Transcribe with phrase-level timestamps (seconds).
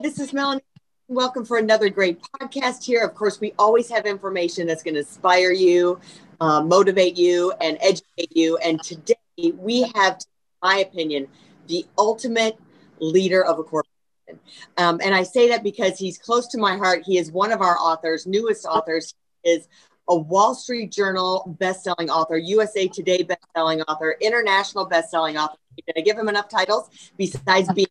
[0.00, 0.62] This is Melanie.
[1.08, 3.02] Welcome for another great podcast here.
[3.02, 5.98] Of course, we always have information that's going to inspire you,
[6.40, 8.58] uh, motivate you, and educate you.
[8.58, 9.16] And today
[9.56, 10.20] we have,
[10.62, 11.26] my opinion,
[11.66, 12.56] the ultimate
[13.00, 14.38] leader of a corporation.
[14.76, 17.02] Um, and I say that because he's close to my heart.
[17.04, 19.12] He is one of our authors, newest authors.
[19.42, 19.66] He is
[20.08, 25.58] a Wall Street Journal best-selling author, USA Today best-selling author, international best-selling author.
[25.76, 27.88] Did I give him enough titles besides being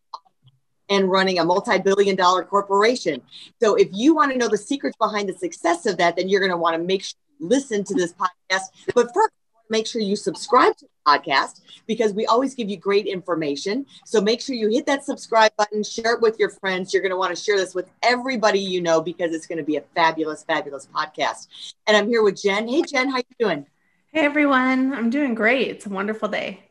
[0.90, 3.20] and running a multi-billion dollar corporation.
[3.60, 6.40] So if you want to know the secrets behind the success of that, then you're
[6.40, 8.64] going to want to make sure you listen to this podcast.
[8.94, 9.32] But first,
[9.70, 13.86] make sure you subscribe to the podcast because we always give you great information.
[14.04, 16.92] So make sure you hit that subscribe button, share it with your friends.
[16.92, 19.64] You're going to want to share this with everybody you know because it's going to
[19.64, 21.48] be a fabulous, fabulous podcast.
[21.86, 22.68] And I'm here with Jen.
[22.68, 23.66] Hey, Jen, how you doing?
[24.12, 24.94] Hey, everyone.
[24.94, 25.68] I'm doing great.
[25.68, 26.67] It's a wonderful day.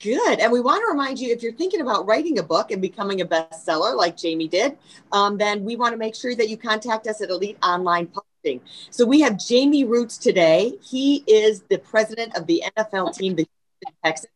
[0.00, 0.40] Good.
[0.40, 3.20] And we want to remind you if you're thinking about writing a book and becoming
[3.20, 4.78] a bestseller like Jamie did,
[5.12, 8.62] um, then we want to make sure that you contact us at Elite Online Publishing.
[8.88, 10.72] So we have Jamie Rootes today.
[10.82, 13.46] He is the president of the NFL team, the
[13.82, 14.32] Houston Texans.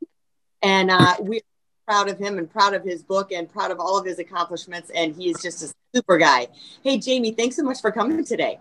[0.62, 1.40] And uh, we're
[1.86, 4.90] proud of him and proud of his book and proud of all of his accomplishments.
[4.94, 6.48] And he is just a super guy.
[6.82, 8.58] Hey, Jamie, thanks so much for coming today.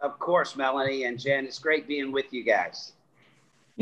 [0.00, 1.44] Of course, Melanie and Jen.
[1.44, 2.94] It's great being with you guys.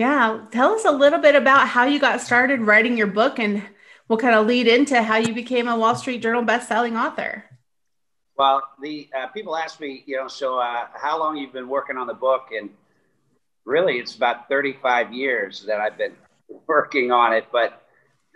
[0.00, 0.46] Yeah.
[0.50, 3.62] Tell us a little bit about how you got started writing your book and
[4.06, 7.44] what kind of lead into how you became a Wall Street Journal best-selling author.
[8.34, 11.98] Well, the uh, people ask me, you know, so uh, how long you've been working
[11.98, 12.70] on the book, and
[13.66, 16.14] really, it's about 35 years that I've been
[16.66, 17.48] working on it.
[17.52, 17.82] But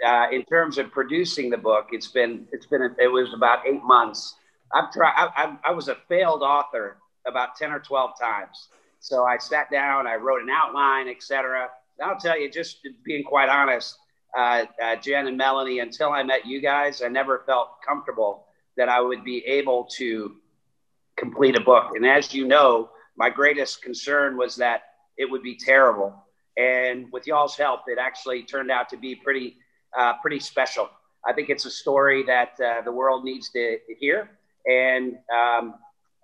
[0.06, 3.82] uh, in terms of producing the book, it's been it's been it was about eight
[3.82, 4.34] months.
[4.74, 5.14] I've tried.
[5.16, 8.68] I, I, I was a failed author about 10 or 12 times.
[9.04, 11.68] So I sat down, I wrote an outline, etc.
[12.02, 13.98] I'll tell you, just being quite honest,
[14.34, 18.46] uh, uh, Jen and Melanie, until I met you guys, I never felt comfortable
[18.78, 20.36] that I would be able to
[21.18, 21.90] complete a book.
[21.94, 24.84] And as you know, my greatest concern was that
[25.18, 26.24] it would be terrible.
[26.56, 29.58] And with y'all's help, it actually turned out to be pretty,
[29.98, 30.88] uh, pretty special.
[31.26, 34.30] I think it's a story that uh, the world needs to hear.
[34.66, 35.74] And um,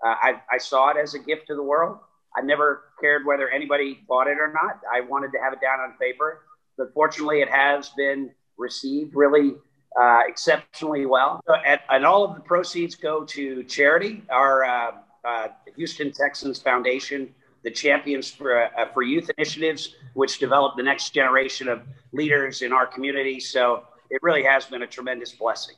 [0.02, 1.98] uh, I, I saw it as a gift to the world.
[2.36, 4.80] I never cared whether anybody bought it or not.
[4.92, 6.42] I wanted to have it down on paper,
[6.78, 9.54] but fortunately, it has been received really
[10.00, 11.40] uh, exceptionally well.
[11.66, 14.90] And, and, all of the proceeds go to charity, our uh,
[15.24, 21.10] uh, Houston Texans Foundation, the Champions for, uh, for Youth initiatives, which develop the next
[21.10, 21.82] generation of
[22.12, 23.40] leaders in our community.
[23.40, 25.74] So it really has been a tremendous blessing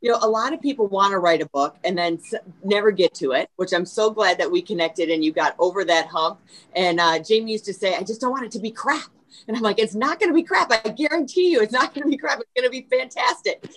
[0.00, 2.20] you know, a lot of people want to write a book and then
[2.62, 5.84] never get to it, which I'm so glad that we connected and you got over
[5.84, 6.40] that hump.
[6.74, 9.10] And uh, Jamie used to say, I just don't want it to be crap.
[9.48, 10.72] And I'm like, it's not going to be crap.
[10.72, 12.40] I guarantee you, it's not going to be crap.
[12.40, 13.68] It's going to be fantastic.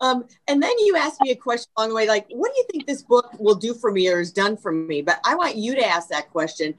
[0.00, 2.66] Um, and then you asked me a question along the way, like, what do you
[2.70, 5.00] think this book will do for me or has done for me?
[5.00, 6.74] But I want you to ask that question.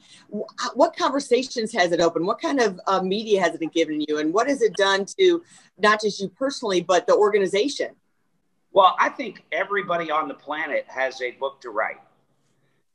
[0.75, 2.28] What conversations has it opened?
[2.28, 4.19] What kind of uh, media has it been given you?
[4.19, 5.41] And what has it done to
[5.79, 7.96] not just you personally, but the organization?
[8.72, 12.01] Well, I think everybody on the planet has a book to write,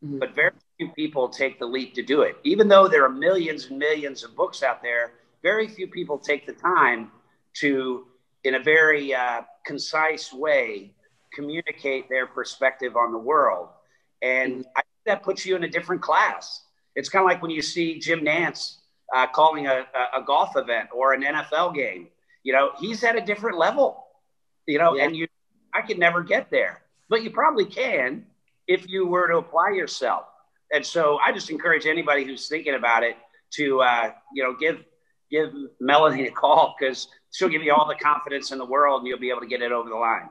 [0.04, 0.18] mm-hmm.
[0.18, 2.36] but very few people take the leap to do it.
[2.44, 5.12] Even though there are millions and millions of books out there,
[5.42, 7.10] very few people take the time
[7.54, 8.06] to,
[8.44, 10.92] in a very uh, concise way,
[11.32, 13.68] communicate their perspective on the world.
[14.22, 14.68] And mm-hmm.
[14.76, 16.62] I think that puts you in a different class.
[16.94, 18.76] It's kind of like when you see Jim Nantz
[19.12, 19.84] uh, calling a,
[20.16, 22.08] a, golf event or an NFL game.
[22.42, 24.06] You know, he's at a different level.
[24.66, 25.04] You know, yeah.
[25.04, 25.26] and you
[25.74, 28.26] I could never get there, but you probably can
[28.68, 30.26] if you were to apply yourself.
[30.72, 33.16] And so I just encourage anybody who's thinking about it
[33.52, 34.84] to, uh, you know, give
[35.30, 39.08] give Melanie a call because she'll give you all the confidence in the world and
[39.08, 40.28] you'll be able to get it over the line.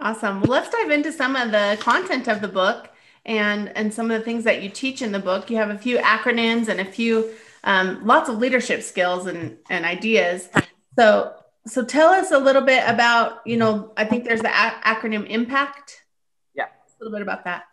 [0.00, 0.40] Awesome.
[0.40, 2.90] Well, let's dive into some of the content of the book
[3.26, 5.50] and and some of the things that you teach in the book.
[5.50, 7.30] You have a few acronyms and a few
[7.62, 10.48] um, lots of leadership skills and and ideas.
[10.98, 11.34] So
[11.66, 15.30] so tell us a little bit about, you know, I think there's the a- acronym
[15.30, 16.02] IMPACT.
[16.54, 16.64] Yeah.
[16.64, 16.70] A
[17.00, 17.64] little bit about that.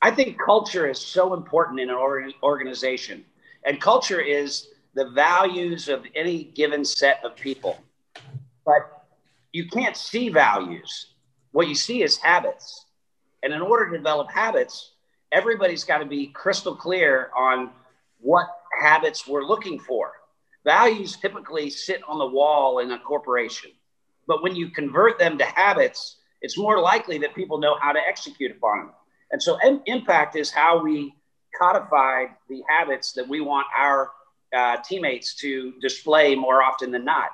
[0.00, 3.24] I think culture is so important in an organization.
[3.64, 7.78] And culture is the values of any given set of people.
[8.64, 9.06] But
[9.52, 11.12] you can't see values
[11.52, 12.86] what you see is habits.
[13.42, 14.92] And in order to develop habits,
[15.30, 17.70] everybody's got to be crystal clear on
[18.20, 18.46] what
[18.80, 20.12] habits we're looking for.
[20.64, 23.70] Values typically sit on the wall in a corporation,
[24.28, 27.98] but when you convert them to habits, it's more likely that people know how to
[27.98, 28.90] execute upon them.
[29.32, 31.14] And so, M- impact is how we
[31.58, 34.10] codify the habits that we want our
[34.56, 37.30] uh, teammates to display more often than not.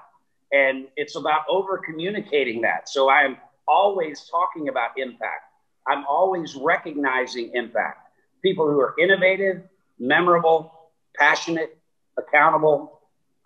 [0.52, 2.88] And it's about over communicating that.
[2.88, 3.36] So, I'm
[3.66, 5.44] always talking about impact.
[5.86, 8.08] I'm always recognizing impact.
[8.42, 9.62] People who are innovative,
[9.98, 10.72] memorable,
[11.18, 11.76] passionate,
[12.16, 12.97] accountable,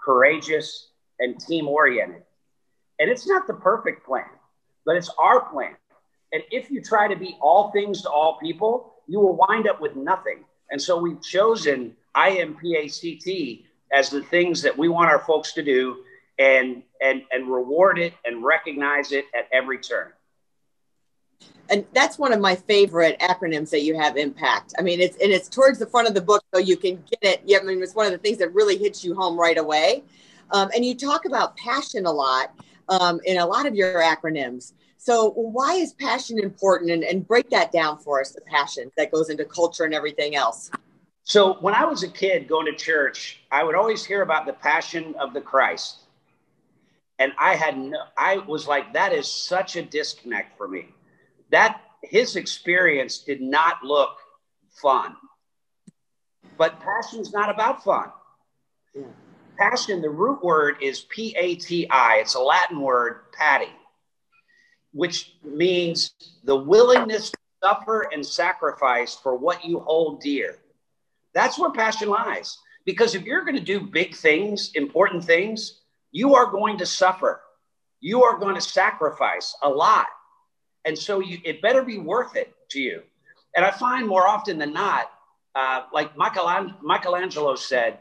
[0.05, 0.89] courageous,
[1.19, 2.23] and team oriented.
[2.99, 4.27] And it's not the perfect plan,
[4.85, 5.77] but it's our plan.
[6.33, 9.81] And if you try to be all things to all people, you will wind up
[9.81, 10.45] with nothing.
[10.71, 16.05] And so we've chosen IMPACT as the things that we want our folks to do
[16.39, 20.13] and and and reward it and recognize it at every turn
[21.71, 24.75] and that's one of my favorite acronyms that you have impact.
[24.79, 27.19] I mean it's and it's towards the front of the book so you can get
[27.23, 27.43] it.
[27.45, 30.05] Yeah i mean it's one of the things that really hits you home right away.
[30.51, 32.55] Um, and you talk about passion a lot
[32.89, 34.75] um, in a lot of your acronyms.
[34.99, 36.91] So why is passion important?
[36.91, 40.37] And, and break that down for us the passion that goes into culture and everything
[40.37, 40.71] else.
[41.25, 44.53] So when i was a kid going to church i would always hear about the
[44.53, 46.01] passion of the christ.
[47.19, 50.89] And i had no i was like that is such a disconnect for me
[51.53, 54.17] that his experience did not look
[54.83, 55.15] fun.
[56.59, 58.11] But passion is not about fun.
[59.57, 62.17] Passion, the root word is P A T I.
[62.17, 63.71] It's a Latin word, pati,
[64.93, 66.15] which means
[66.45, 70.59] the willingness to suffer and sacrifice for what you hold dear.
[71.35, 72.59] That's where passion lies.
[72.85, 77.41] Because if you're going to do big things, important things, you are going to suffer.
[78.01, 80.07] You are going to sacrifice a lot.
[80.85, 83.03] And so you, it better be worth it to you.
[83.55, 85.11] And I find more often than not,
[85.55, 87.99] uh, like Michelangelo, Michelangelo said,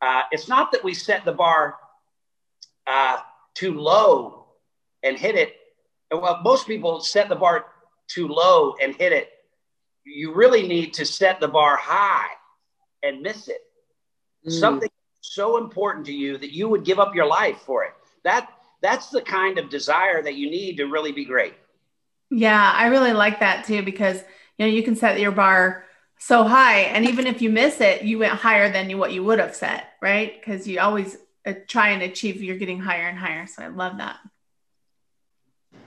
[0.00, 1.76] uh, it's not that we set the bar
[2.86, 3.18] uh,
[3.54, 4.46] too low
[5.02, 5.56] and hit it.
[6.10, 7.66] Well, most people set the bar
[8.08, 9.30] too low and hit it.
[10.04, 12.28] You really need to set the bar high
[13.02, 13.60] and miss it.
[14.46, 14.52] Mm.
[14.52, 14.90] Something
[15.20, 17.92] so important to you that you would give up your life for it.
[18.24, 18.48] That
[18.80, 21.54] that's the kind of desire that you need to really be great.
[22.30, 24.22] Yeah, I really like that too because
[24.58, 25.84] you know you can set your bar
[26.18, 29.22] so high, and even if you miss it, you went higher than you, what you
[29.24, 30.34] would have set, right?
[30.38, 31.16] Because you always
[31.46, 32.42] uh, try and achieve.
[32.42, 33.46] You're getting higher and higher.
[33.46, 34.18] So I love that.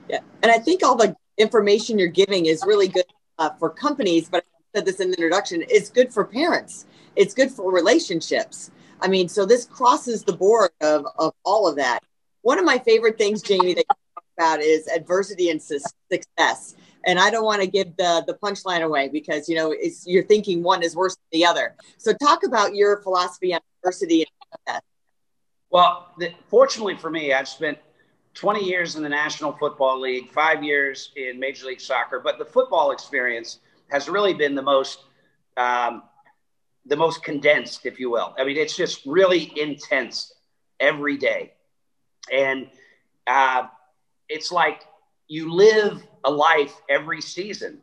[0.10, 3.06] Yeah, and I think all the information you're giving is really good
[3.38, 5.64] uh, for companies, but I said this in the introduction.
[5.70, 6.86] It's good for parents.
[7.16, 8.72] It's good for relationships.
[9.02, 12.00] I mean, so this crosses the board of of all of that.
[12.42, 13.86] One of my favorite things, Jamie, that
[14.42, 16.76] about is adversity and success.
[17.06, 20.24] And I don't want to give the the punchline away because you know it's you're
[20.24, 21.76] thinking one is worse than the other.
[21.98, 24.82] So talk about your philosophy on adversity and success.
[25.72, 27.78] Well, the, fortunately for me, I've spent
[28.34, 32.46] 20 years in the National Football League, five years in Major League Soccer, but the
[32.46, 33.60] football experience
[33.90, 35.00] has really been the most
[35.58, 36.04] um,
[36.86, 38.36] the most condensed, if you will.
[38.38, 40.34] I mean, it's just really intense
[40.80, 41.54] every day,
[42.32, 42.68] and
[43.26, 43.64] uh,
[44.31, 44.81] it's like
[45.28, 47.80] you live a life every season.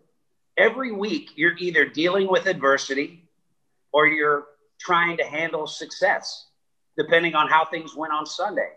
[0.57, 3.23] Every week, you're either dealing with adversity
[3.93, 4.47] or you're
[4.81, 6.47] trying to handle success,
[6.97, 8.71] depending on how things went on Sunday.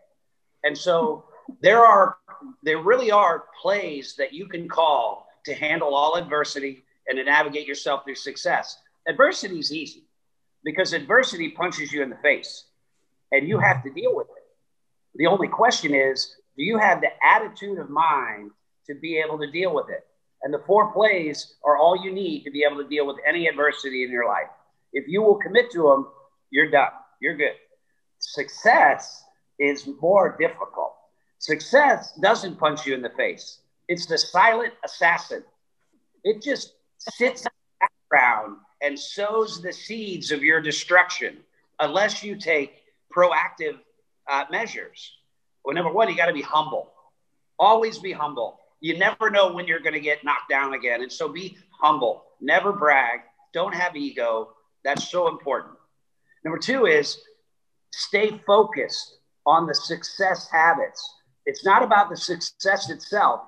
[0.63, 1.25] And so
[1.61, 2.17] there are,
[2.61, 7.67] there really are plays that you can call to handle all adversity and to navigate
[7.67, 8.77] yourself through success.
[9.07, 10.03] Adversity is easy
[10.63, 12.65] because adversity punches you in the face
[13.31, 14.43] and you have to deal with it.
[15.15, 18.51] The only question is, do you have the attitude of mind
[18.87, 20.05] to be able to deal with it?
[20.43, 23.47] And the four plays are all you need to be able to deal with any
[23.47, 24.49] adversity in your life.
[24.93, 26.07] If you will commit to them,
[26.49, 26.91] you're done.
[27.21, 27.55] You're good.
[28.19, 29.23] Success
[29.59, 30.95] is more difficult.
[31.39, 33.59] Success doesn't punch you in the face.
[33.87, 35.43] It's the silent assassin.
[36.23, 41.37] It just sits in the background and sows the seeds of your destruction
[41.79, 42.83] unless you take
[43.15, 43.77] proactive
[44.29, 45.13] uh, measures.
[45.63, 46.91] Well, number one, you got to be humble.
[47.59, 48.59] Always be humble.
[48.79, 51.01] You never know when you're going to get knocked down again.
[51.03, 52.23] And so be humble.
[52.41, 53.19] Never brag.
[53.53, 54.53] Don't have ego.
[54.83, 55.75] That's so important.
[56.43, 57.19] Number two is
[57.91, 61.01] stay focused on the success habits.
[61.45, 63.41] It's not about the success itself,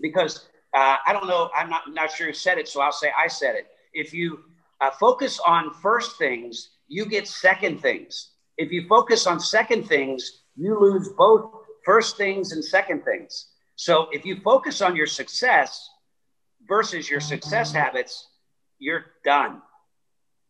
[0.00, 3.10] because uh, I don't know, I'm not, not sure who said it, so I'll say
[3.16, 3.66] I said it.
[3.92, 4.40] If you
[4.80, 8.32] uh, focus on first things, you get second things.
[8.56, 11.52] If you focus on second things, you lose both
[11.84, 13.46] first things and second things.
[13.76, 15.88] So if you focus on your success
[16.68, 18.28] versus your success habits,
[18.78, 19.62] you're done.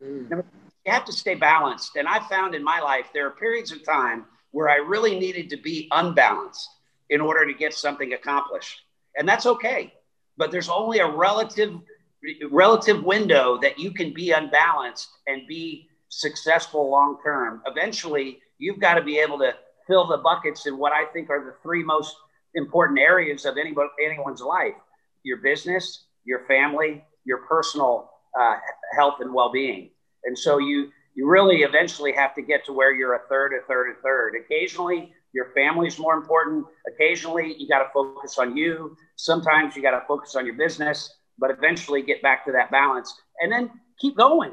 [0.02, 0.30] Mm.
[0.30, 1.96] You have to stay balanced.
[1.96, 5.50] And I found in my life, there are periods of time where I really needed
[5.50, 6.68] to be unbalanced
[7.10, 8.80] in order to get something accomplished.
[9.16, 9.92] And that's okay.
[10.38, 11.74] But there's only a relative
[12.50, 17.62] relative window that you can be unbalanced and be successful long term.
[17.66, 19.54] Eventually, you've got to be able to
[19.88, 22.14] fill the buckets in what I think are the three most
[22.54, 24.74] important areas of anybody, anyone's life
[25.24, 28.56] your business, your family, your personal uh,
[28.96, 29.90] health and well being.
[30.24, 33.66] And so you, you really eventually have to get to where you're a third, a
[33.66, 34.34] third, a third.
[34.40, 36.64] Occasionally, your family's more important.
[36.86, 38.96] Occasionally, you got to focus on you.
[39.16, 43.12] Sometimes you got to focus on your business, but eventually get back to that balance
[43.40, 44.52] and then keep going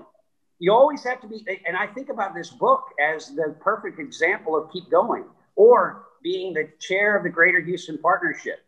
[0.59, 4.55] you always have to be and i think about this book as the perfect example
[4.55, 8.59] of keep going or being the chair of the greater houston partnership.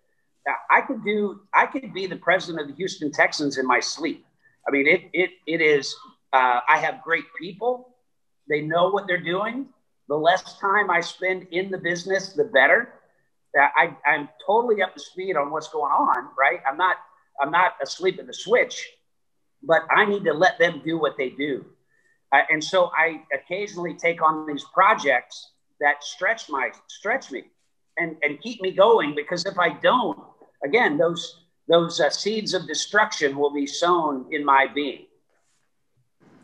[0.70, 4.26] I could do i could be the president of the houston texans in my sleep.
[4.68, 5.96] I mean it it, it is
[6.34, 7.96] uh, i have great people.
[8.50, 9.68] They know what they're doing.
[10.10, 12.94] The less time i spend in the business the better.
[13.58, 16.60] I, i'm totally up to speed on what's going on right?
[16.70, 16.98] I'm not
[17.42, 18.88] i'm not asleep at the switch
[19.64, 21.66] but i need to let them do what they do
[22.32, 27.44] uh, and so I occasionally take on these projects that stretch my stretch me
[27.98, 30.20] and, and keep me going because if I don't,
[30.64, 35.07] again, those those uh, seeds of destruction will be sown in my being.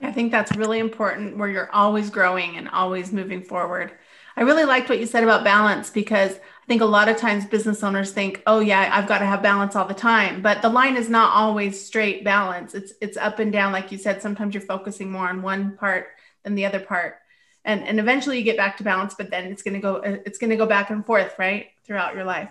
[0.03, 3.91] I think that's really important where you're always growing and always moving forward.
[4.35, 7.45] I really liked what you said about balance because I think a lot of times
[7.45, 10.69] business owners think, "Oh yeah, I've got to have balance all the time." But the
[10.69, 12.73] line is not always straight balance.
[12.73, 14.21] It's it's up and down like you said.
[14.21, 16.07] Sometimes you're focusing more on one part
[16.43, 17.17] than the other part.
[17.65, 20.37] And and eventually you get back to balance, but then it's going to go it's
[20.37, 21.67] going to go back and forth, right?
[21.85, 22.49] Throughout your life.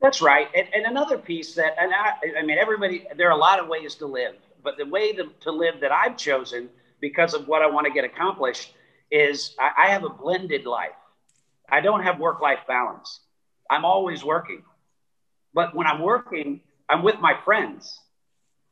[0.00, 0.48] That's right.
[0.54, 3.68] And, and another piece that and I I mean everybody there are a lot of
[3.68, 7.62] ways to live, but the way to, to live that I've chosen because of what
[7.62, 8.72] I want to get accomplished
[9.10, 10.96] is I, I have a blended life.
[11.70, 13.20] I don't have work life balance.
[13.70, 14.62] I'm always working.
[15.52, 18.00] But when I'm working, I'm with my friends.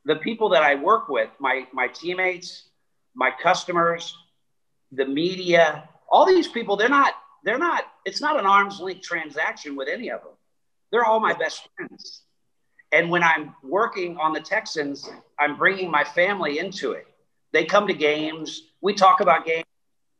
[0.04, 2.64] The people that I work with, my, my teammates,
[3.14, 4.16] my customers,
[4.90, 9.76] the media, all these people, they're not, they're not, it's not an arm's length transaction
[9.76, 10.32] with any of them.
[10.90, 12.22] They're all my best friends.
[12.92, 15.08] And when I'm working on the Texans,
[15.38, 17.06] I'm bringing my family into it.
[17.52, 18.62] They come to games.
[18.82, 19.64] We talk about games.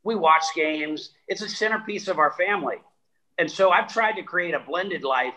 [0.04, 1.10] We watch games.
[1.28, 2.76] It's a centerpiece of our family.
[3.38, 5.34] And so I've tried to create a blended life.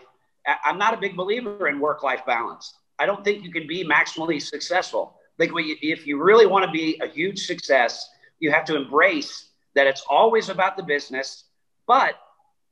[0.64, 2.74] I'm not a big believer in work life balance.
[2.98, 5.18] I don't think you can be maximally successful.
[5.38, 9.86] Like if you really want to be a huge success, you have to embrace that
[9.86, 11.44] it's always about the business.
[11.86, 12.14] But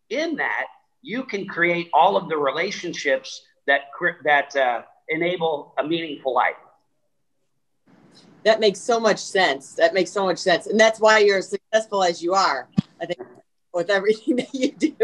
[0.09, 0.67] in that,
[1.03, 3.83] you can create all of the relationships that
[4.25, 6.57] that uh, enable a meaningful life.
[8.45, 9.75] That makes so much sense.
[9.75, 12.69] That makes so much sense, and that's why you're as successful as you are.
[13.01, 13.21] I think
[13.73, 14.97] with everything that you do.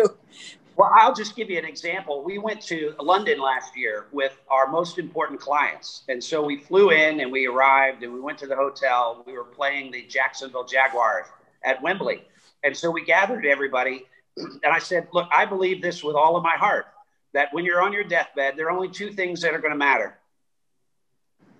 [0.76, 2.22] Well, I'll just give you an example.
[2.24, 6.04] We went to London last year with our most important clients.
[6.08, 9.22] And so we flew in and we arrived and we went to the hotel.
[9.26, 11.26] We were playing the Jacksonville Jaguars
[11.64, 12.22] at Wembley.
[12.64, 14.06] And so we gathered everybody.
[14.62, 16.86] And I said, Look, I believe this with all of my heart
[17.34, 19.78] that when you're on your deathbed, there are only two things that are going to
[19.78, 20.16] matter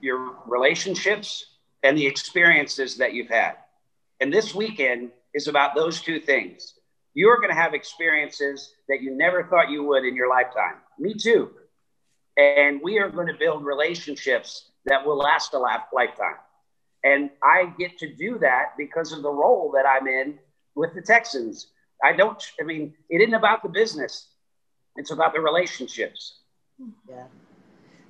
[0.00, 1.44] your relationships
[1.82, 3.52] and the experiences that you've had.
[4.20, 6.74] And this weekend is about those two things
[7.14, 10.76] you're going to have experiences that you never thought you would in your lifetime.
[10.98, 11.50] Me too.
[12.36, 16.36] And we are going to build relationships that will last a lifetime.
[17.02, 20.38] And I get to do that because of the role that I'm in
[20.74, 21.68] with the Texans.
[22.02, 24.28] I don't, I mean, it isn't about the business,
[24.97, 26.38] it's about the relationships.
[27.09, 27.25] Yeah.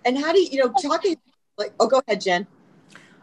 [0.04, 1.16] And how do you, you know, talking
[1.58, 2.46] like, oh, go ahead, Jen.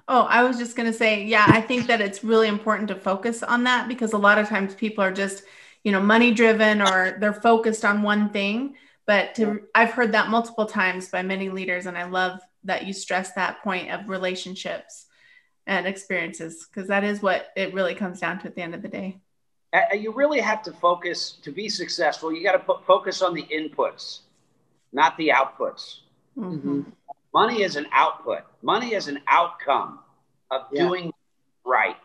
[0.07, 2.95] Oh, I was just going to say, yeah, I think that it's really important to
[2.95, 5.43] focus on that because a lot of times people are just,
[5.87, 10.29] you know money driven or they're focused on one thing but to, i've heard that
[10.29, 15.05] multiple times by many leaders and i love that you stress that point of relationships
[15.65, 18.81] and experiences because that is what it really comes down to at the end of
[18.81, 19.17] the day
[19.93, 23.43] you really have to focus to be successful you got to put focus on the
[23.43, 24.19] inputs
[24.93, 25.99] not the outputs
[26.37, 26.81] mm-hmm.
[27.33, 29.99] money is an output money is an outcome
[30.51, 30.83] of yeah.
[30.83, 31.11] doing
[31.65, 31.97] right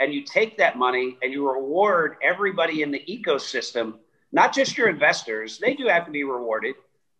[0.00, 3.94] and you take that money and you reward everybody in the ecosystem,
[4.32, 6.74] not just your investors, they do have to be rewarded,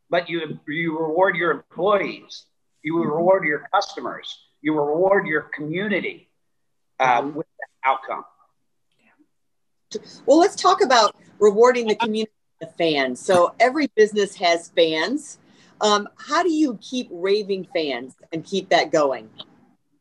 [0.09, 2.47] but you, you reward your employees,
[2.83, 6.29] you reward your customers, you reward your community
[6.99, 7.37] uh, mm-hmm.
[7.37, 8.25] with that outcome.
[10.27, 13.21] Well, let's talk about rewarding the community, the fans.
[13.21, 15.39] So every business has fans.
[15.81, 19.29] Um, how do you keep raving fans and keep that going?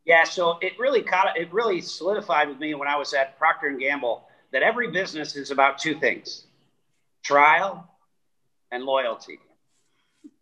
[0.04, 3.68] Yeah, so it really caught it really solidified with me when I was at Procter
[3.68, 6.46] and Gamble that every business is about two things:
[7.22, 7.88] trial
[8.70, 9.38] and loyalty.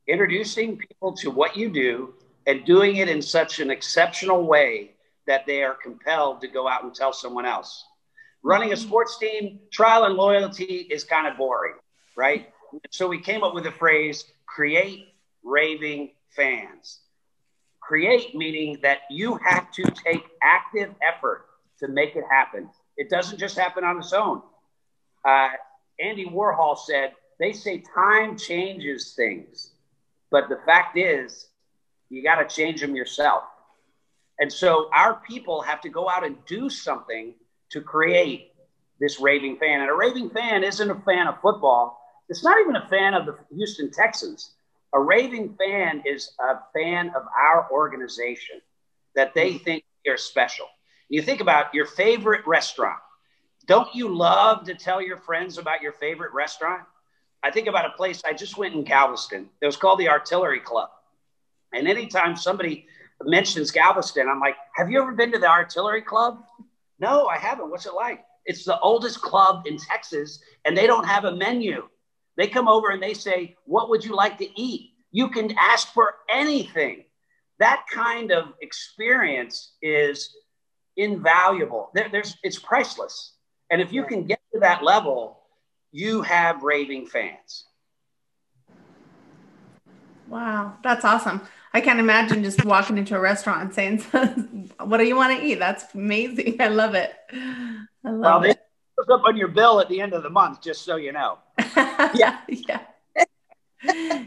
[0.06, 2.14] Introducing people to what you do
[2.46, 4.92] and doing it in such an exceptional way
[5.26, 7.84] that they are compelled to go out and tell someone else.
[8.42, 11.74] Running a sports team, trial and loyalty is kind of boring,
[12.16, 12.50] right?
[12.90, 17.00] So we came up with the phrase create raving fans.
[17.80, 21.46] Create meaning that you have to take active effort
[21.80, 22.68] to make it happen.
[22.96, 24.42] It doesn't just happen on its own.
[25.24, 25.48] Uh,
[26.00, 29.70] Andy Warhol said, they say time changes things,
[30.30, 31.46] but the fact is,
[32.10, 33.44] you got to change them yourself.
[34.38, 37.34] And so our people have to go out and do something
[37.70, 38.52] to create
[39.00, 39.80] this raving fan.
[39.80, 42.00] And a raving fan isn't a fan of football.
[42.28, 44.52] It's not even a fan of the Houston Texans.
[44.94, 48.60] A raving fan is a fan of our organization
[49.14, 49.64] that they mm-hmm.
[49.64, 50.66] think are special.
[51.08, 52.98] You think about your favorite restaurant.
[53.66, 56.82] Don't you love to tell your friends about your favorite restaurant?
[57.42, 59.48] I think about a place I just went in Galveston.
[59.60, 60.88] It was called the Artillery Club.
[61.72, 62.86] And anytime somebody
[63.22, 66.42] mentions Galveston, I'm like, have you ever been to the Artillery Club?
[66.98, 67.70] No, I haven't.
[67.70, 68.24] What's it like?
[68.44, 71.88] It's the oldest club in Texas, and they don't have a menu.
[72.36, 74.92] They come over and they say, What would you like to eat?
[75.12, 77.04] You can ask for anything.
[77.58, 80.34] That kind of experience is
[80.96, 81.90] invaluable.
[81.94, 83.34] There, there's, it's priceless.
[83.70, 85.40] And if you can get to that level,
[85.92, 87.64] you have raving fans.
[90.28, 91.40] Wow, that's awesome.
[91.72, 95.44] I can't imagine just walking into a restaurant and saying, "What do you want to
[95.44, 96.60] eat?" That's amazing.
[96.60, 97.12] I love it.
[97.32, 98.58] I love well, it.
[98.96, 101.38] Goes up on your bill at the end of the month, just so you know.
[101.76, 102.80] yeah, yeah,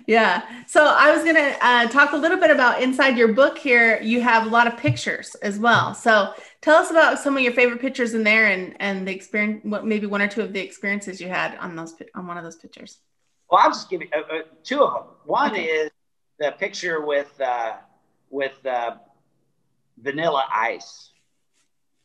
[0.08, 0.64] yeah.
[0.66, 3.58] So I was gonna uh, talk a little bit about inside your book.
[3.58, 5.94] Here, you have a lot of pictures as well.
[5.94, 9.62] So tell us about some of your favorite pictures in there, and and the experience.
[9.64, 12.44] What maybe one or two of the experiences you had on those on one of
[12.44, 12.98] those pictures.
[13.52, 15.14] Well, I'll just give you uh, uh, two of them.
[15.26, 15.66] One okay.
[15.66, 15.92] is
[16.40, 17.74] the picture with uh,
[18.30, 18.96] with uh,
[20.02, 21.12] Vanilla Ice.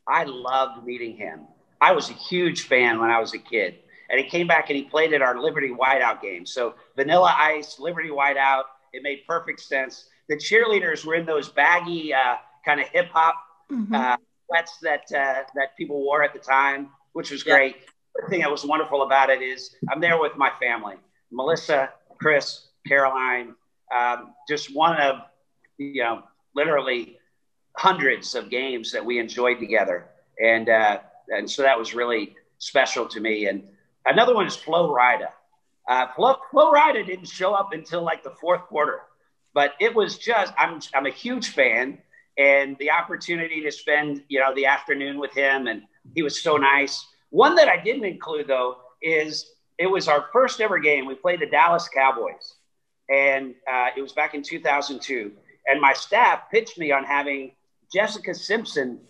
[0.08, 1.46] I loved meeting him.
[1.80, 3.76] I was a huge fan when I was a kid,
[4.10, 6.46] and he came back and he played at our Liberty Whiteout game.
[6.46, 10.06] So Vanilla Ice, Liberty Whiteout, it made perfect sense.
[10.28, 13.36] The cheerleaders were in those baggy uh, kind of hip hop
[13.70, 13.94] mm-hmm.
[13.94, 17.76] uh, sweats that uh, that people wore at the time, which was great.
[18.16, 20.96] The thing that was wonderful about it is I'm there with my family,
[21.30, 23.54] Melissa, Chris, Caroline,
[23.94, 25.16] um, just one of
[25.78, 26.22] you know
[26.54, 27.18] literally
[27.76, 30.06] hundreds of games that we enjoyed together,
[30.42, 33.46] and uh, and so that was really special to me.
[33.46, 33.62] And
[34.06, 35.28] another one is Flo Rida.
[35.88, 39.02] Uh, Flo, Flo Rida didn't show up until like the fourth quarter,
[39.54, 41.98] but it was just I'm I'm a huge fan,
[42.38, 45.82] and the opportunity to spend you know the afternoon with him, and
[46.14, 47.06] he was so nice.
[47.30, 51.06] One that I didn't include though is it was our first ever game.
[51.06, 52.54] We played the Dallas Cowboys
[53.08, 55.32] and uh, it was back in 2002.
[55.66, 57.52] And my staff pitched me on having
[57.92, 59.00] Jessica Simpson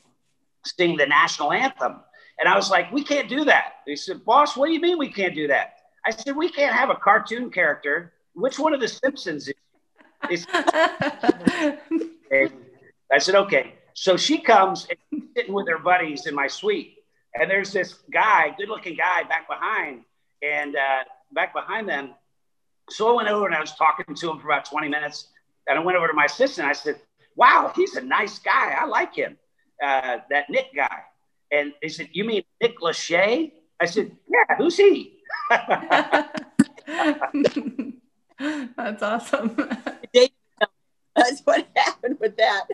[0.64, 2.00] sing the national anthem.
[2.38, 3.74] And I was like, we can't do that.
[3.86, 5.74] They said, boss, what do you mean we can't do that?
[6.04, 8.12] I said, we can't have a cartoon character.
[8.34, 9.48] Which one of the Simpsons
[10.30, 10.46] is?
[10.52, 11.78] I
[13.18, 13.74] said, okay.
[13.94, 16.98] So she comes and sitting with her buddies in my suite.
[17.34, 20.02] And there's this guy, good looking guy back behind.
[20.42, 22.14] And uh, back behind them,
[22.90, 25.28] so I went over and I was talking to him for about 20 minutes.
[25.68, 26.66] And I went over to my assistant.
[26.66, 27.00] And I said,
[27.34, 28.74] wow, he's a nice guy.
[28.78, 29.36] I like him,
[29.82, 31.00] uh, that Nick guy.
[31.50, 33.52] And he said, you mean Nick Lachey?
[33.80, 35.18] I said, yeah, who's he?
[38.76, 39.56] That's awesome.
[41.16, 42.66] That's what happened with that.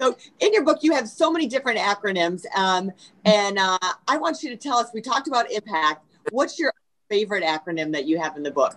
[0.00, 2.90] So, in your book, you have so many different acronyms, um,
[3.24, 4.90] and uh, I want you to tell us.
[4.92, 6.04] We talked about impact.
[6.30, 6.72] What's your
[7.08, 8.76] favorite acronym that you have in the book?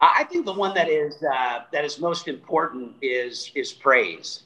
[0.00, 4.42] I think the one that is uh, that is most important is is praise,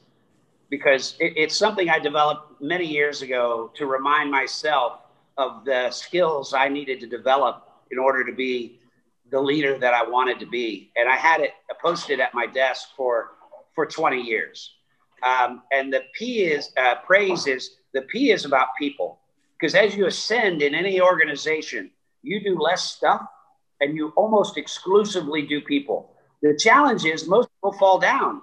[0.68, 5.00] because it, it's something I developed many years ago to remind myself
[5.38, 8.80] of the skills I needed to develop in order to be
[9.30, 11.52] the leader that I wanted to be, and I had it
[11.82, 13.32] posted at my desk for
[13.74, 14.74] for 20 years.
[15.22, 19.20] Um, and the P is uh, praise is the P is about people,
[19.58, 21.90] because as you ascend in any organization,
[22.22, 23.26] you do less stuff
[23.80, 26.14] and you almost exclusively do people.
[26.42, 28.42] The challenge is most people fall down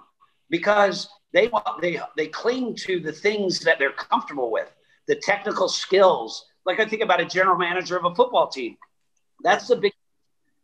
[0.50, 4.70] because they want they they cling to the things that they're comfortable with,
[5.06, 6.46] the technical skills.
[6.66, 8.76] Like I think about a general manager of a football team.
[9.42, 9.92] That's the big.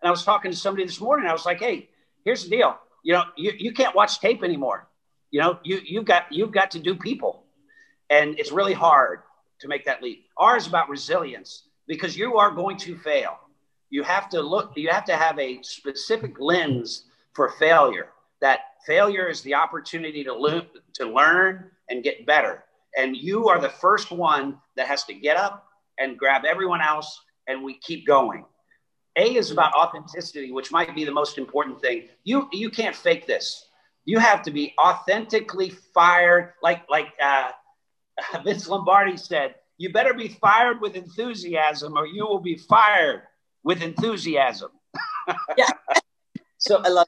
[0.02, 1.28] And I was talking to somebody this morning.
[1.28, 1.90] I was like, "Hey,
[2.24, 2.76] here's the deal.
[3.02, 4.88] You know, you, you can't watch tape anymore.
[5.30, 7.44] You know, you you've got you've got to do people.
[8.08, 9.20] And it's really hard
[9.60, 10.26] to make that leap.
[10.36, 13.38] R is about resilience because you are going to fail.
[13.90, 18.08] You have to look, you have to have a specific lens for failure.
[18.40, 22.64] That failure is the opportunity to, lo- to learn and get better.
[22.96, 25.66] And you are the first one that has to get up
[25.98, 28.44] and grab everyone else, and we keep going.
[29.16, 32.08] A is about authenticity, which might be the most important thing.
[32.24, 33.66] You you can't fake this.
[34.04, 37.50] You have to be authentically fired, like like uh,
[38.44, 39.54] Vince Lombardi said.
[39.78, 43.22] You better be fired with enthusiasm, or you will be fired
[43.62, 44.70] with enthusiasm.
[45.56, 45.70] yeah.
[46.58, 47.06] so I love.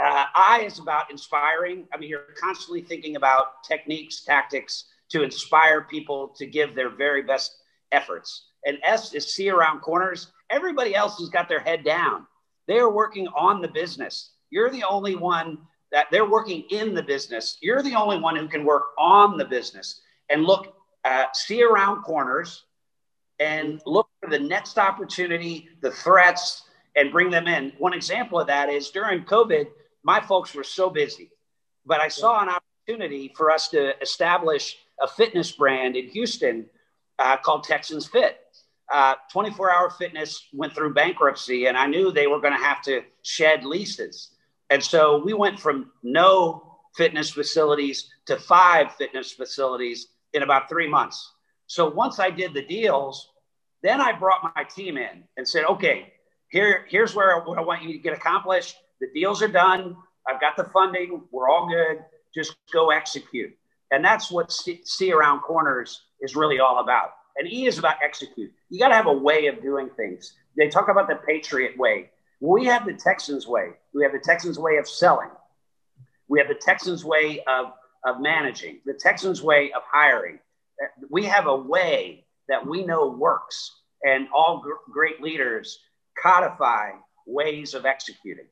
[0.00, 1.86] Uh, I is about inspiring.
[1.92, 7.22] I mean, you're constantly thinking about techniques, tactics to inspire people to give their very
[7.22, 7.56] best
[7.92, 8.48] efforts.
[8.64, 10.32] And S is see around corners.
[10.50, 12.26] Everybody else has got their head down.
[12.66, 14.32] They're working on the business.
[14.50, 15.58] You're the only one
[15.92, 17.58] that they're working in the business.
[17.60, 22.02] You're the only one who can work on the business and look, uh, see around
[22.02, 22.64] corners
[23.38, 26.64] and look for the next opportunity, the threats,
[26.96, 27.72] and bring them in.
[27.78, 29.66] One example of that is during COVID,
[30.02, 31.30] my folks were so busy,
[31.84, 36.66] but I saw an opportunity for us to establish a fitness brand in Houston
[37.18, 38.38] uh, called Texans Fit.
[38.92, 42.80] Uh, 24 hour fitness went through bankruptcy, and I knew they were going to have
[42.82, 44.30] to shed leases.
[44.70, 50.88] And so we went from no fitness facilities to five fitness facilities in about three
[50.88, 51.32] months.
[51.66, 53.30] So once I did the deals,
[53.82, 56.12] then I brought my team in and said, okay,
[56.48, 58.76] here, here's where what I want you to get accomplished.
[59.00, 59.96] The deals are done.
[60.28, 61.22] I've got the funding.
[61.32, 62.04] We're all good.
[62.34, 63.52] Just go execute.
[63.90, 67.10] And that's what see, see around corners is really all about.
[67.36, 68.52] And E is about execute.
[68.70, 70.34] You got to have a way of doing things.
[70.56, 72.10] They talk about the Patriot way.
[72.40, 73.70] We have the Texans way.
[73.94, 75.30] We have the Texans way of selling.
[76.28, 77.72] We have the Texans way of,
[78.06, 80.38] of managing, the Texans way of hiring.
[81.10, 85.80] We have a way that we know works, and all gr- great leaders
[86.22, 86.92] codify
[87.26, 88.46] ways of executing.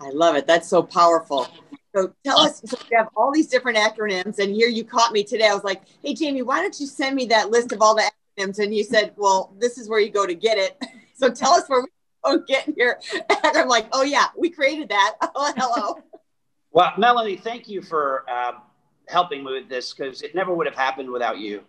[0.00, 0.46] I love it.
[0.46, 1.48] That's so powerful.
[1.96, 5.24] So tell us, so we have all these different acronyms, and here you caught me
[5.24, 5.48] today.
[5.48, 8.10] I was like, hey, Jamie, why don't you send me that list of all the
[8.38, 8.58] acronyms?
[8.58, 10.80] And you said, well, this is where you go to get it.
[11.16, 11.86] So tell us where we
[12.24, 13.00] go get here.
[13.44, 15.14] And I'm like, oh, yeah, we created that.
[15.36, 16.02] Oh, hello.
[16.74, 18.54] Well, Melanie, thank you for uh,
[19.06, 21.62] helping me with this because it never would have happened without you.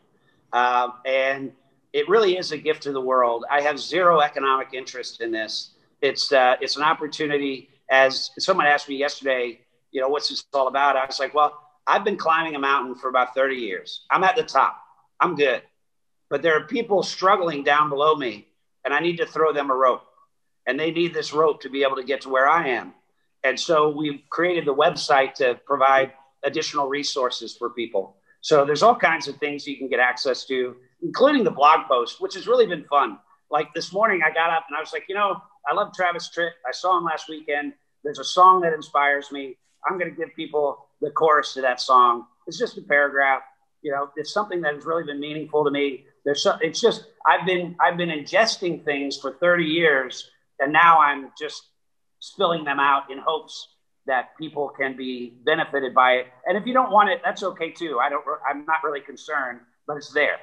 [0.51, 1.51] Um, and
[1.93, 3.45] it really is a gift to the world.
[3.51, 5.75] I have zero economic interest in this.
[6.01, 7.69] It's, uh, it's an opportunity.
[7.91, 9.59] As someone asked me yesterday,
[9.91, 10.95] you know, what's this all about?
[10.95, 11.53] I was like, well,
[11.85, 14.07] I've been climbing a mountain for about 30 years.
[14.09, 14.81] I'm at the top.
[15.19, 15.61] I'm good.
[16.31, 18.47] But there are people struggling down below me,
[18.83, 20.01] and I need to throw them a rope.
[20.65, 22.95] And they need this rope to be able to get to where I am.
[23.45, 28.17] And so we've created the website to provide additional resources for people.
[28.41, 32.19] So there's all kinds of things you can get access to, including the blog post,
[32.19, 33.19] which has really been fun.
[33.51, 36.27] Like this morning, I got up and I was like, you know, I love Travis
[36.35, 36.49] Tritt.
[36.67, 37.73] I saw him last weekend.
[38.03, 39.57] There's a song that inspires me.
[39.87, 42.25] I'm going to give people the chorus to that song.
[42.47, 43.43] It's just a paragraph.
[43.83, 46.05] You know, it's something that has really been meaningful to me.
[46.23, 50.97] There's so, it's just I've been I've been ingesting things for 30 years, and now
[50.97, 51.61] I'm just
[52.25, 53.69] spilling them out in hopes
[54.07, 56.27] that people can be benefited by it.
[56.47, 57.99] And if you don't want it, that's okay too.
[57.99, 58.23] I don't.
[58.47, 60.37] I'm not really concerned, but it's there.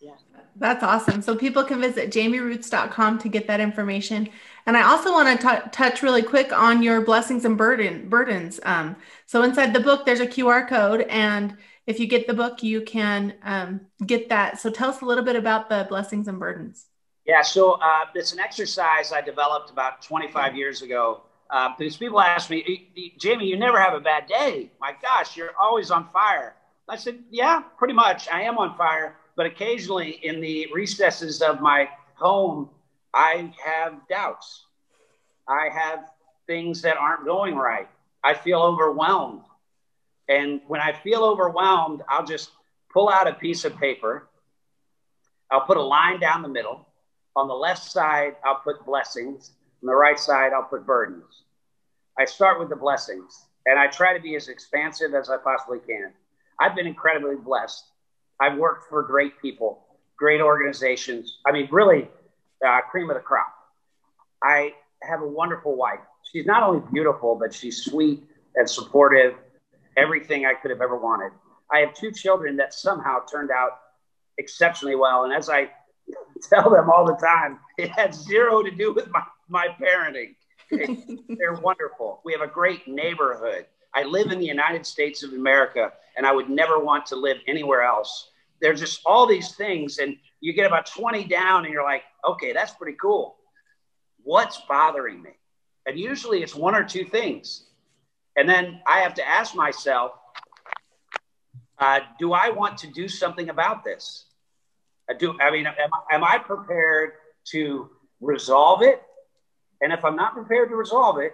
[0.00, 0.12] Yeah.
[0.56, 1.22] That's awesome.
[1.22, 4.28] So people can visit jamierootes.com to get that information.
[4.66, 8.60] And I also want to touch really quick on your blessings and burden burdens.
[8.64, 11.56] Um, so inside the book, there's a QR code, and
[11.86, 14.60] if you get the book, you can um, get that.
[14.60, 16.86] So tell us a little bit about the blessings and burdens.
[17.26, 21.22] Yeah, so uh, it's an exercise I developed about 25 years ago.
[21.50, 24.70] Uh, because people ask me, Jamie, you never have a bad day.
[24.80, 26.54] My gosh, you're always on fire.
[26.88, 28.28] I said, Yeah, pretty much.
[28.30, 29.16] I am on fire.
[29.36, 32.70] But occasionally in the recesses of my home,
[33.12, 34.64] I have doubts.
[35.48, 36.10] I have
[36.46, 37.88] things that aren't going right.
[38.22, 39.42] I feel overwhelmed.
[40.28, 42.50] And when I feel overwhelmed, I'll just
[42.92, 44.28] pull out a piece of paper.
[45.50, 46.86] I'll put a line down the middle.
[47.36, 49.52] On the left side, I'll put blessings.
[49.82, 51.42] On the right side, I'll put burdens.
[52.18, 55.78] I start with the blessings and I try to be as expansive as I possibly
[55.80, 56.12] can.
[56.60, 57.84] I've been incredibly blessed.
[58.40, 59.84] I've worked for great people,
[60.16, 61.38] great organizations.
[61.46, 62.08] I mean, really,
[62.66, 63.52] uh, cream of the crop.
[64.42, 66.00] I have a wonderful wife.
[66.30, 69.34] She's not only beautiful, but she's sweet and supportive,
[69.96, 71.32] everything I could have ever wanted.
[71.72, 73.80] I have two children that somehow turned out
[74.38, 75.24] exceptionally well.
[75.24, 75.70] And as I
[76.48, 80.34] tell them all the time, it had zero to do with my, my parenting.
[81.38, 82.20] They're wonderful.
[82.24, 83.66] We have a great neighborhood.
[83.94, 87.38] I live in the United States of America and I would never want to live
[87.46, 88.30] anywhere else.
[88.60, 92.52] There's just all these things, and you get about 20 down and you're like, okay,
[92.52, 93.36] that's pretty cool.
[94.22, 95.30] What's bothering me?
[95.86, 97.64] And usually it's one or two things.
[98.36, 100.12] And then I have to ask myself,
[101.78, 104.26] uh, do I want to do something about this?
[105.08, 105.36] I do.
[105.40, 105.74] I mean, am,
[106.10, 107.12] am I prepared
[107.48, 107.90] to
[108.20, 109.02] resolve it?
[109.80, 111.32] And if I'm not prepared to resolve it,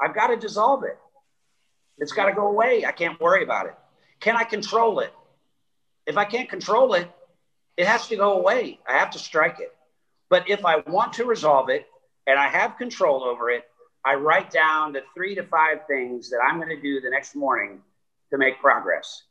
[0.00, 0.98] I've got to dissolve it.
[1.98, 2.84] It's got to go away.
[2.84, 3.74] I can't worry about it.
[4.20, 5.12] Can I control it?
[6.06, 7.10] If I can't control it,
[7.76, 8.78] it has to go away.
[8.88, 9.74] I have to strike it.
[10.28, 11.86] But if I want to resolve it
[12.26, 13.64] and I have control over it,
[14.04, 17.34] I write down the three to five things that I'm going to do the next
[17.34, 17.80] morning
[18.30, 19.22] to make progress.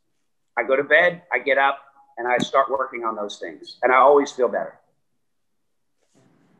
[0.57, 1.79] I go to bed, I get up,
[2.17, 3.77] and I start working on those things.
[3.83, 4.79] And I always feel better.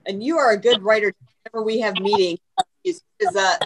[0.05, 1.13] And you are a good writer.
[1.43, 2.39] Whenever we have meetings,
[2.83, 3.57] is uh,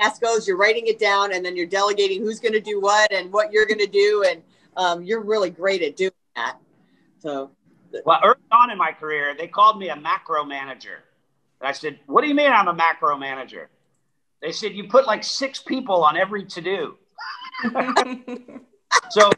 [0.00, 3.12] task goes, you're writing it down, and then you're delegating who's going to do what
[3.12, 4.42] and what you're going to do, and
[4.76, 6.56] um, you're really great at doing that.
[7.18, 7.50] So,
[8.04, 11.04] well, early on in my career, they called me a macro manager,
[11.60, 13.68] and I said, "What do you mean I'm a macro manager?"
[14.40, 16.96] They said, "You put like six people on every to do."
[19.10, 19.30] so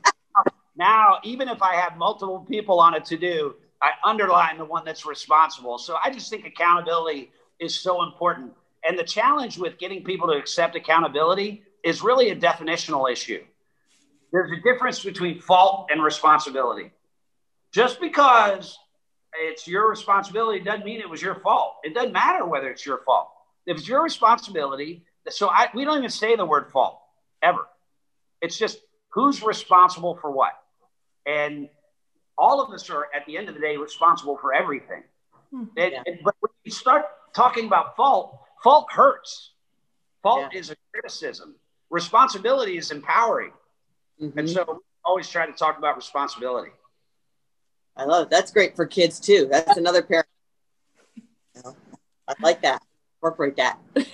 [0.83, 4.85] now, even if I have multiple people on a to do, I underline the one
[4.85, 5.79] that's responsible.
[5.79, 8.53] So I just think accountability is so important.
[8.85, 13.45] And the challenge with getting people to accept accountability is really a definitional issue.
[14.33, 16.91] There's a difference between fault and responsibility.
[17.73, 18.77] Just because
[19.41, 21.77] it's your responsibility doesn't mean it was your fault.
[21.85, 23.29] It doesn't matter whether it's your fault.
[23.67, 26.99] If it's your responsibility, so I, we don't even say the word fault
[27.41, 27.69] ever.
[28.41, 28.79] It's just
[29.11, 30.55] who's responsible for what.
[31.27, 31.69] And
[32.37, 35.03] all of us are, at the end of the day, responsible for everything.
[35.51, 35.65] Hmm.
[35.77, 36.03] And, yeah.
[36.07, 39.51] and, but when you start talking about fault, fault hurts.
[40.23, 40.59] Fault yeah.
[40.59, 41.57] is a criticism.
[41.91, 43.53] Responsibility is empowering.
[44.21, 44.39] Mm-hmm.
[44.39, 46.71] And so always try to talk about responsibility.
[47.97, 48.31] I love it.
[48.31, 49.49] That's great for kids too.
[49.51, 50.27] That's another parent.
[51.65, 52.83] I like that.
[53.17, 53.79] Incorporate that.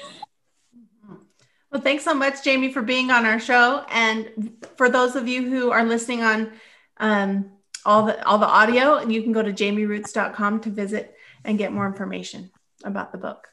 [1.70, 3.84] Well, thanks so much, Jamie, for being on our show.
[3.90, 6.52] And for those of you who are listening on
[7.00, 7.50] um,
[7.84, 11.72] all the all the audio, and you can go to jamierootes.com to visit and get
[11.72, 12.50] more information
[12.84, 13.48] about the book.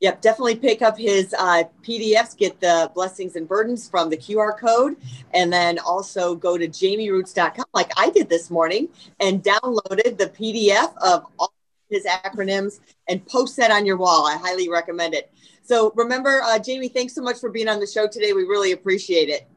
[0.00, 4.58] Yep, definitely pick up his uh, PDFs, get the blessings and burdens from the QR
[4.58, 4.96] code,
[5.32, 8.88] and then also go to jamierootes.com, like I did this morning,
[9.20, 11.52] and downloaded the PDF of all
[11.88, 14.26] his acronyms and post that on your wall.
[14.26, 15.32] I highly recommend it.
[15.62, 18.32] So remember, uh, Jamie, thanks so much for being on the show today.
[18.34, 19.48] We really appreciate it.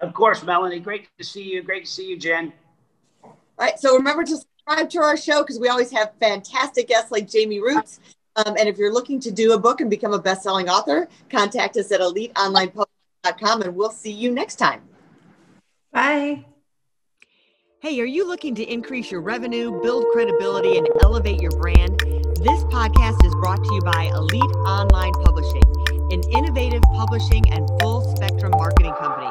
[0.00, 0.80] Of course, Melanie.
[0.80, 1.62] Great to see you.
[1.62, 2.52] Great to see you, Jen.
[3.58, 3.78] All right.
[3.78, 7.60] So remember to subscribe to our show because we always have fantastic guests like Jamie
[7.60, 8.00] Rootes.
[8.36, 11.76] Um, and if you're looking to do a book and become a best-selling author, contact
[11.78, 14.82] us at eliteonlinepublishing.com and we'll see you next time.
[15.90, 16.44] Bye.
[17.80, 21.98] Hey, are you looking to increase your revenue, build credibility, and elevate your brand?
[22.00, 25.62] This podcast is brought to you by Elite Online Publishing,
[26.12, 29.30] an innovative publishing and full spectrum marketing company.